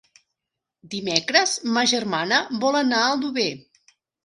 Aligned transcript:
Dimecres 0.93 1.53
ma 1.77 1.85
germana 1.93 2.41
vol 2.65 2.81
anar 2.83 3.05
a 3.05 3.13
Aldover. 3.13 3.49